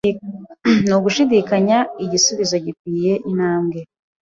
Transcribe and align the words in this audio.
Nugushidikanya 0.87 1.77
Igisubizo 2.05 2.55
gikwiye 2.65 3.11
Intambwe 3.29 3.79